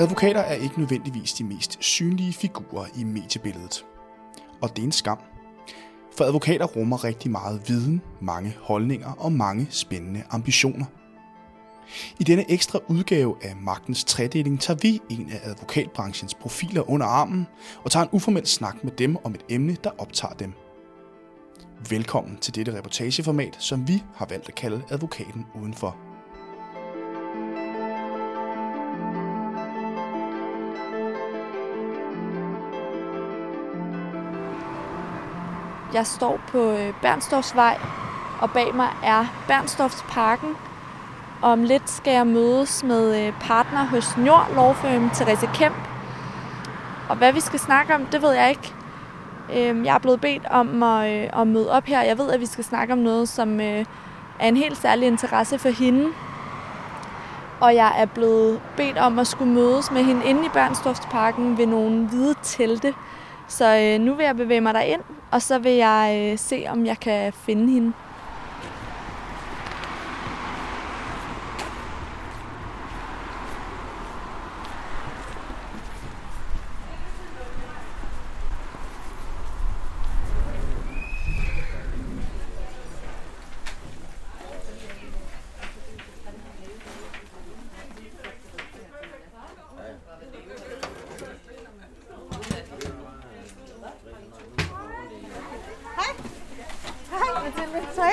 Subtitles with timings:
[0.00, 3.84] Advokater er ikke nødvendigvis de mest synlige figurer i mediebilledet.
[4.62, 5.18] Og det er en skam.
[6.16, 10.84] For advokater rummer rigtig meget viden, mange holdninger og mange spændende ambitioner.
[12.18, 17.46] I denne ekstra udgave af Magtens Tredeling tager vi en af advokatbranchens profiler under armen
[17.84, 20.52] og tager en uformel snak med dem om et emne, der optager dem.
[21.90, 26.09] Velkommen til dette reportageformat, som vi har valgt at kalde Advokaten Udenfor.
[35.94, 37.78] Jeg står på øh, Bernstorffsvej,
[38.40, 40.56] og bag mig er Bernstorffsparken.
[41.42, 45.76] Om lidt skal jeg mødes med øh, partner hos Njord Lovfirm, Therese Kemp.
[47.08, 48.74] Og hvad vi skal snakke om, det ved jeg ikke.
[49.56, 52.02] Øhm, jeg er blevet bedt om at, øh, at møde op her.
[52.02, 53.84] Jeg ved, at vi skal snakke om noget, som øh,
[54.38, 56.08] er en helt særlig interesse for hende.
[57.60, 61.66] Og jeg er blevet bedt om at skulle mødes med hende inde i Bernstorffsparken ved
[61.66, 62.94] nogle hvide telte.
[63.50, 65.00] Så øh, nu vil jeg bevæge mig ind,
[65.30, 67.92] og så vil jeg øh, se, om jeg kan finde hende.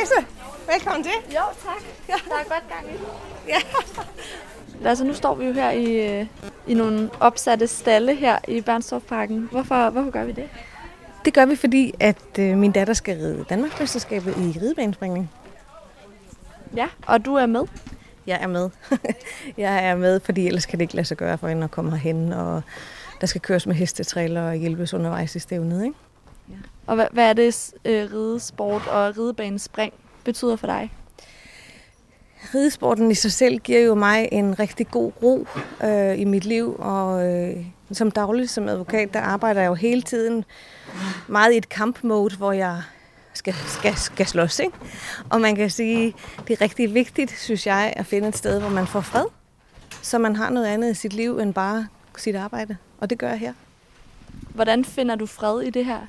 [0.08, 0.28] Therese,
[0.68, 1.12] velkommen til.
[1.36, 1.84] Jo, tak.
[2.08, 3.00] Der er godt gang i
[3.52, 3.60] Ja.
[4.90, 6.26] Altså, nu står vi jo her i, øh,
[6.68, 9.48] i nogle opsatte stalle her i Bernstorffparken.
[9.52, 10.50] Hvorfor, hvorfor gør vi det?
[11.26, 15.32] Det gør vi, fordi at øh, min datter skal ride Danmarksmesterskabet i ridebanespringning.
[16.76, 17.62] Ja, og du er med?
[18.28, 18.70] Jeg er med.
[19.58, 21.92] jeg er med, fordi ellers kan det ikke lade sig gøre for hende at komme
[21.92, 22.62] herhen, og
[23.22, 25.96] der skal køres med hestetræler og hjælpes undervejs i stævnet, ikke?
[26.50, 26.56] Ja.
[26.88, 29.94] Og hvad, hvad er det, øh, ridesport og ridebanespring
[30.24, 30.92] betyder for dig?
[32.56, 35.48] Ridesporten i sig selv giver jo mig en rigtig god ro
[35.84, 40.02] øh, i mit liv, og øh, som daglig som advokat, der arbejder jeg jo hele
[40.02, 40.46] tiden
[41.28, 42.82] meget i et kampmode, hvor jeg
[43.34, 44.60] skal, skal, skal slås.
[44.60, 44.78] Ikke?
[45.30, 46.14] Og man kan sige,
[46.48, 49.26] det er rigtig vigtigt, synes jeg, at finde et sted, hvor man får fred,
[50.02, 51.88] så man har noget andet i sit liv end bare
[52.18, 52.78] sit arbejde.
[52.98, 53.54] Og det gør jeg her.
[54.54, 56.00] Hvordan finder du fred i det her?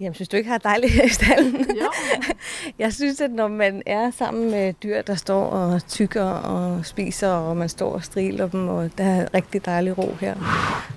[0.00, 1.66] Jamen, synes du ikke har dejligt her i stallen?
[1.82, 1.90] Jo.
[2.78, 7.28] Jeg synes, at når man er sammen med dyr, der står og tykker og spiser,
[7.28, 10.34] og man står og striler dem, og der er rigtig dejlig ro her,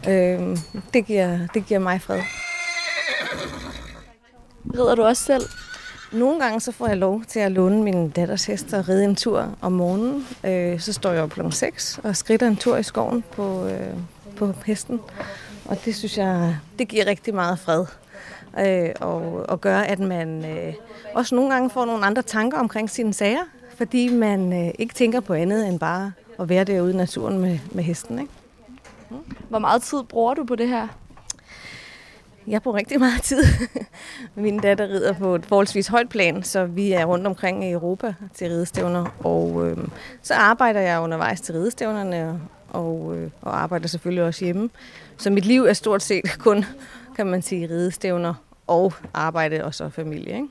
[0.07, 0.57] øh,
[0.93, 2.21] det, giver, det giver mig fred.
[4.73, 5.43] Rider du også selv?
[6.11, 9.15] Nogle gange så får jeg lov til at låne min datters hest og ride en
[9.15, 10.27] tur om morgenen.
[10.43, 11.41] Øh, så står jeg op kl.
[11.51, 13.93] 6 og skrider en tur i skoven på, øh,
[14.35, 14.99] på hesten.
[15.65, 17.85] Og det synes jeg, det giver rigtig meget fred
[18.59, 20.73] øh, og, og gør, at man øh,
[21.13, 23.43] også nogle gange får nogle andre tanker omkring sine sager,
[23.75, 27.59] fordi man øh, ikke tænker på andet end bare at være derude i naturen med,
[27.71, 28.19] med hesten.
[28.19, 28.31] Ikke?
[29.09, 29.17] Mm.
[29.49, 30.87] Hvor meget tid bruger du på det her?
[32.47, 33.43] Jeg bruger rigtig meget tid.
[34.35, 38.13] Min datter rider på et forholdsvis højt plan, så vi er rundt omkring i Europa
[38.33, 39.05] til ridestævner.
[39.23, 39.77] Og øh,
[40.21, 42.39] så arbejder jeg undervejs til ridestævnerne
[42.73, 44.69] og, øh, og arbejder selvfølgelig også hjemme.
[45.17, 46.65] Så mit liv er stort set kun
[47.15, 48.33] kan man sige, ridestævner
[48.67, 50.35] og arbejde og så familie.
[50.35, 50.47] Ikke?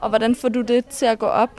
[0.00, 1.50] Og hvordan får du det til at gå op?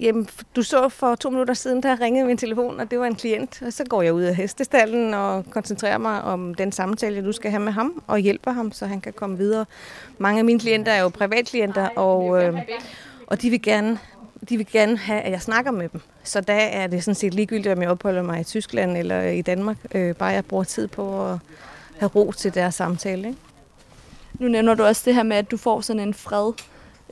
[0.00, 3.14] Jamen, du så for to minutter siden, der ringede min telefon, og det var en
[3.14, 3.62] klient.
[3.66, 7.32] Og så går jeg ud af hestestallen og koncentrerer mig om den samtale, jeg nu
[7.32, 9.64] skal have med ham, og hjælper ham, så han kan komme videre.
[10.18, 12.58] Mange af mine klienter er jo privatklienter, og, øh,
[13.26, 13.98] og de vil gerne
[14.48, 16.00] de vil gerne have, at jeg snakker med dem.
[16.24, 19.42] Så der er det sådan set ligegyldigt, om jeg opholder mig i Tyskland eller i
[19.42, 19.76] Danmark.
[19.94, 21.38] Øh, bare jeg bruger tid på at
[21.98, 23.28] have ro til deres samtale.
[23.28, 23.40] Ikke?
[24.38, 26.52] Nu nævner du også det her med, at du får sådan en fred.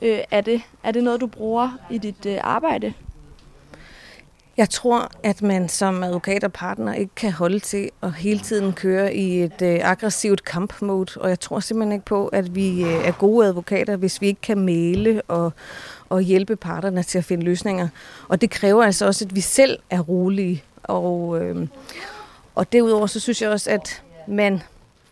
[0.01, 2.93] Øh, er, det, er det noget, du bruger i dit øh, arbejde?
[4.61, 8.73] Jeg tror, at man som advokat og partner ikke kan holde til at hele tiden
[8.73, 13.07] køre i et øh, aggressivt kampmode, og jeg tror simpelthen ikke på, at vi øh,
[13.07, 15.53] er gode advokater, hvis vi ikke kan male og,
[16.09, 17.87] og hjælpe parterne til at finde løsninger.
[18.27, 20.63] Og det kræver altså også, at vi selv er rolige.
[20.83, 21.67] Og, øh,
[22.55, 24.61] og derudover så synes jeg også, at man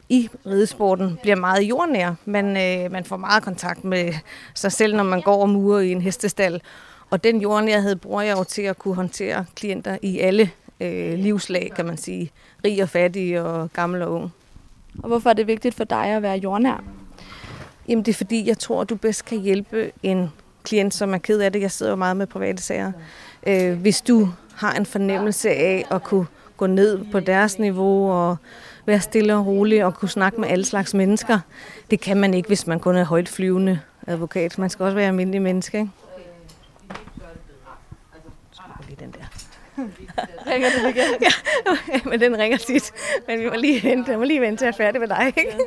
[0.10, 2.14] i ridesporten bliver meget jordnær.
[2.26, 4.14] Man, øh, man får meget kontakt med
[4.54, 6.62] sig selv, når man går og murer i en hestestal.
[7.10, 11.72] Og den jordnærhed bruger jeg jo til at kunne håndtere klienter i alle øh, livslag,
[11.76, 12.32] kan man sige.
[12.66, 14.34] Rig og fattig og gammel og ung.
[15.04, 16.84] Og hvorfor er det vigtigt for dig at være jordnær?
[17.88, 20.32] Jamen det er fordi, jeg tror, at du bedst kan hjælpe en
[20.64, 21.62] klient, som er ked af det.
[21.62, 22.92] Jeg sidder jo meget med private sager.
[23.48, 26.26] Øh, hvis du har en fornemmelse af at kunne
[26.58, 28.38] gå ned på deres niveau og
[28.86, 31.40] være stille og rolig og kunne snakke med alle slags mennesker.
[31.92, 34.58] Det kan man ikke, hvis man kun er højt flyvende advokat.
[34.58, 35.78] Man skal også være almindelig menneske.
[35.78, 35.90] Ikke?
[38.90, 39.26] lige den der.
[40.48, 41.04] Ringer den igen?
[41.22, 42.92] ja, men den ringer tit.
[43.28, 45.08] Men vi må lige vente, jeg må lige vente til at jeg er færdig med
[45.08, 45.34] dig.
[45.38, 45.58] Ikke?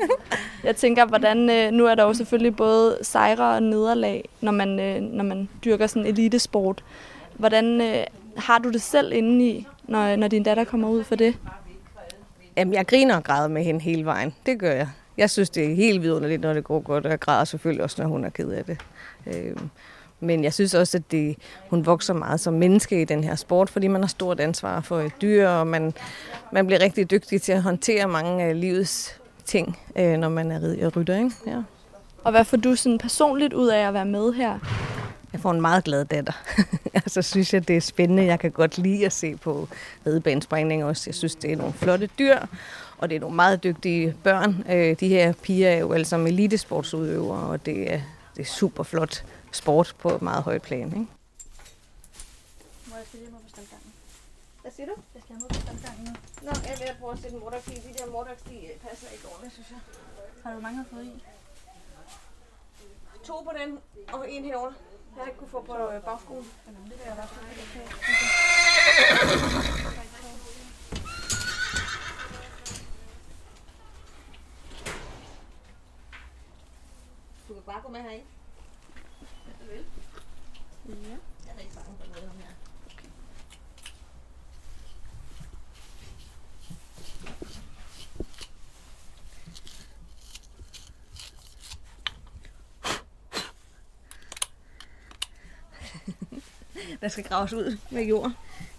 [0.65, 4.81] Jeg tænker, hvordan, øh, nu er der jo selvfølgelig både sejre og nederlag, når man,
[4.81, 6.85] øh, når man dyrker sådan elitesport.
[7.35, 8.05] Hvordan øh,
[8.37, 11.37] har du det selv inde i, når, når din datter kommer ud for det?
[12.57, 14.35] Jamen, jeg griner og græder med hende hele vejen.
[14.47, 14.89] Det gør jeg.
[15.17, 18.03] Jeg synes, det er helt vidunderligt, når det går godt, og jeg græder selvfølgelig også,
[18.03, 18.79] når hun er ked af det.
[19.27, 19.71] Øhm,
[20.23, 21.37] men jeg synes også, at det,
[21.71, 25.01] hun vokser meget som menneske i den her sport, fordi man har stort ansvar for
[25.01, 25.93] et dyr, og man,
[26.53, 30.89] man bliver rigtig dygtig til at håndtere mange af livets ting, øh, når man er
[30.89, 31.17] rytter.
[31.17, 31.31] Ikke?
[31.47, 31.63] Ja.
[32.25, 34.59] Og hvad får du sådan personligt ud af at være med her?
[35.33, 36.33] Jeg får en meget glad datter.
[37.07, 38.25] så synes jeg, det er spændende.
[38.25, 39.69] Jeg kan godt lide at se på
[40.07, 41.03] ridebanespringning også.
[41.07, 42.39] Jeg synes, det er nogle flotte dyr,
[42.99, 44.65] og det er nogle meget dygtige børn.
[44.71, 48.01] Øh, de her piger er jo alle sammen elitesportsudøvere, og det er,
[48.37, 49.25] det er super flot
[49.57, 50.87] sport på et meget højt plan.
[50.87, 51.07] Ikke?
[52.87, 53.93] Må jeg stille mig på standgangen?
[54.63, 54.95] Hvad siger du?
[55.15, 56.13] Jeg skal have på standgangen nu.
[56.43, 57.75] Nå, jeg vil prøve at sætte en mordags i.
[57.75, 59.79] De der mordags, de passer ikke ordentligt, synes jeg.
[60.45, 61.25] Har du mange fået i?
[63.25, 63.79] To på den,
[64.13, 64.75] og en herovre.
[65.17, 66.51] Jeg har ikke kunne få på øh, bagskolen.
[66.67, 67.63] Det vil jeg i hvert fald ikke.
[67.63, 67.87] Okay.
[77.49, 78.23] Du kan bare gå med herind.
[80.89, 80.95] Ja.
[81.47, 82.49] Jeg er ikke bange for noget her.
[97.01, 98.33] Der skal graves ud med jord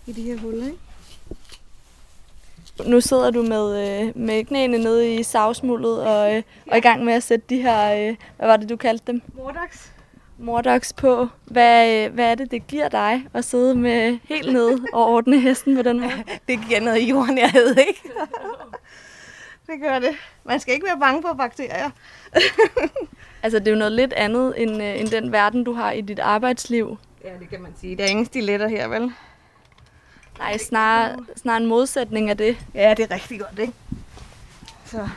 [0.08, 0.80] i de her huller, ikke?
[2.86, 7.04] Nu sidder du med, øh, med knæene nede i savsmuldet og, øh, og i gang
[7.06, 9.22] med at sætte de her, øh, hvad var det du kaldte dem?
[9.34, 9.94] Mordags.
[10.38, 11.28] Mordox på.
[11.46, 15.76] Hvad, hvad er det, det giver dig at sidde med helt nede og ordne hesten
[15.76, 16.24] på den måde?
[16.48, 18.02] Det giver noget jordnærhed, ikke?
[19.68, 20.16] det gør det.
[20.44, 21.90] Man skal ikke være bange for bakterier.
[23.44, 26.02] Altså, det er jo noget lidt andet end, øh, end den verden, du har i
[26.02, 26.98] dit arbejdsliv.
[27.24, 27.96] Ja, det kan man sige.
[27.98, 29.12] Der er ingen stiletter her, vel?
[30.38, 32.58] Nej, snarere, snarere en modsætning af det.
[32.74, 33.74] Ja, det er rigtig godt, ikke?
[34.86, 35.08] Så det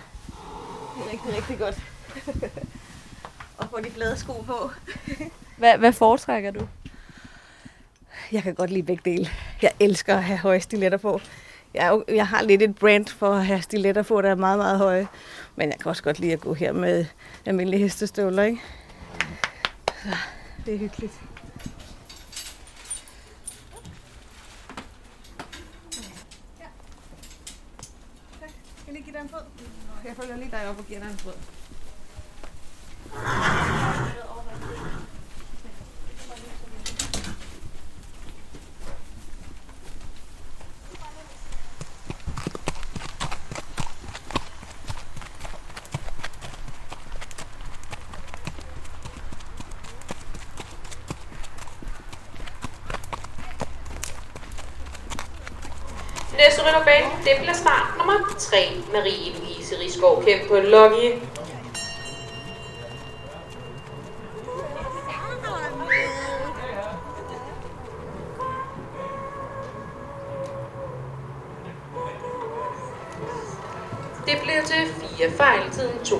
[1.07, 1.79] er rigtig, rigtig godt.
[3.77, 4.71] Få de flade sko på.
[5.59, 6.69] Hvad, hvad foretrækker du?
[8.33, 9.29] Jeg kan godt lide begge dele.
[9.63, 11.21] Jeg elsker at have høje stiletter på.
[11.75, 14.79] Jeg, jeg har lidt et brand for at have stiletter på, der er meget, meget
[14.79, 15.09] høje.
[15.57, 17.07] Men jeg kan også godt lide at gå her med
[17.47, 18.61] almindelige hestestøvler, ikke?
[19.87, 20.17] Så
[20.67, 21.13] det er hyggeligt.
[30.05, 31.33] Jeg følger lige dig op og giver dig en fod.
[56.37, 58.57] Næste rytterbane, det bliver start nummer 3,
[58.93, 61.23] Marie-Louise Rigsgaard Kæmp på Lucky.
[74.27, 74.87] Det blev til
[75.19, 76.13] 4 fejl, tiden 72,7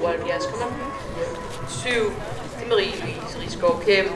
[1.83, 4.11] til Marie-Louise Rigsgaard Kæmp.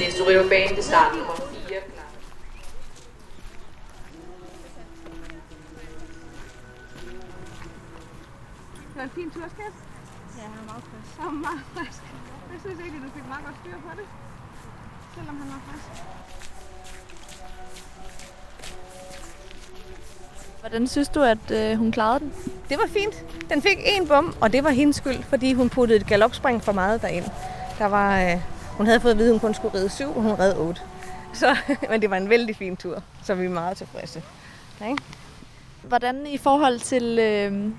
[0.00, 1.25] Næste rytterbane, det starter.
[8.96, 9.74] Det var en fin tur, skat.
[10.38, 11.16] Ja, han er meget frisk.
[11.18, 12.02] Han var meget frisk.
[12.52, 14.06] Jeg synes egentlig, du fik meget godt styr på det.
[15.14, 16.02] Selvom han var frisk.
[20.60, 22.32] Hvordan synes du, at øh, hun klarede den?
[22.68, 23.24] Det var fint.
[23.50, 26.72] Den fik en bum, og det var hendes skyld, fordi hun puttede et galopspring for
[26.72, 27.24] meget derind.
[27.78, 28.40] Der var, øh,
[28.76, 30.80] hun havde fået at vide, at hun kun skulle ride syv, og hun red otte.
[31.42, 31.56] Så,
[31.90, 34.22] men det var en vældig fin tur, så vi er meget tilfredse.
[34.88, 35.02] Ikke?
[35.82, 37.72] Hvordan i forhold til, øh,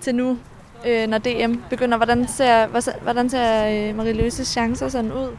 [0.00, 0.38] til nu,
[0.86, 2.66] øh, når DM begynder, hvordan ser,
[3.02, 5.36] hvordan ser øh, Marie-Louises chancer sådan ud?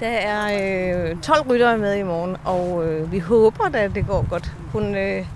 [0.00, 4.26] Der er øh, 12 ryttere med i morgen, og øh, vi håber at det går
[4.30, 4.52] godt.
[4.72, 5.26] Hun, øh,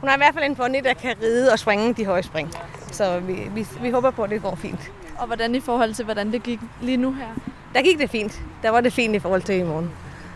[0.00, 2.50] hun har i hvert fald en pony, der kan ride og springe de høje spring.
[2.92, 4.90] Så vi, vi, vi håber på, at det går fint.
[5.18, 7.26] Og hvordan i forhold til, hvordan det gik lige nu her?
[7.74, 8.42] Der gik det fint.
[8.62, 9.90] Der var det fint i forhold til i morgen.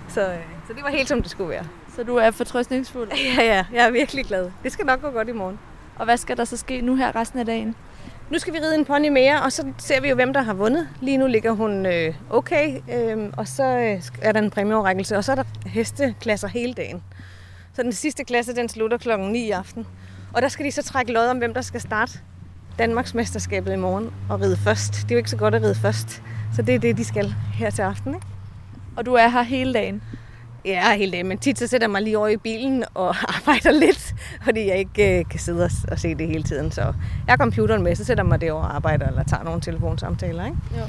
[0.09, 1.65] Så, øh, så det var helt som det skulle være.
[1.97, 3.09] Så du er fortrøstningsfuld.
[3.39, 4.51] Ja, ja, jeg er virkelig glad.
[4.63, 5.59] Det skal nok gå godt i morgen.
[5.97, 7.75] Og hvad skal der så ske nu her resten af dagen?
[8.31, 10.55] Nu skal vi ride en pony mere, og så ser vi jo, hvem der har
[10.55, 10.89] vundet.
[11.01, 15.25] Lige nu ligger hun øh, okay, øh, og så øh, er der en præmieoverrækkelse, og
[15.25, 17.03] så er der hesteklasser hele dagen.
[17.73, 19.87] Så den sidste klasse, den slutter klokken 9 i aften.
[20.33, 22.19] Og der skal de så trække lod om, hvem der skal starte
[22.79, 24.93] Danmarksmesterskabet i morgen og ride først.
[24.93, 26.23] Det er jo ikke så godt at ride først,
[26.57, 28.15] så det er det, de skal her til aften.
[28.15, 28.27] Ikke?
[28.97, 30.03] Og du er her hele dagen.
[30.65, 33.71] Ja, hele dagen, men tit så sætter jeg mig lige over i bilen og arbejder
[33.71, 34.15] lidt,
[34.45, 36.71] fordi jeg ikke øh, kan sidde og, og se det hele tiden.
[36.73, 36.93] Så jeg
[37.29, 40.45] har computeren med, så sætter jeg mig derovre og arbejder eller tager nogle telefonsamtaler.
[40.45, 40.57] Ikke?
[40.79, 40.83] Jo.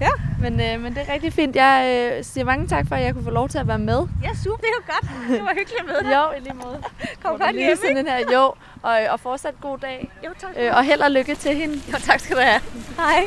[0.00, 0.10] Ja.
[0.40, 1.56] Men, øh, men det er rigtig fint.
[1.56, 4.06] Jeg øh, siger mange tak for, at jeg kunne få lov til at være med.
[4.22, 4.56] Ja, super.
[4.56, 5.30] Det er jo godt.
[5.30, 6.16] Det var hyggeligt med dig.
[6.16, 6.82] Jo, i lige måde.
[7.22, 8.18] Kom godt hjem, sådan den her.
[8.32, 10.10] Jo, og, og fortsat god dag.
[10.24, 10.50] Jo, tak.
[10.58, 11.74] Øh, og held og lykke til hende.
[11.92, 12.60] Jo, tak skal du have.
[12.96, 13.24] Hej.